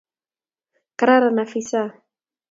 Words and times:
Kararan 0.99 1.41
afisa 1.43 1.81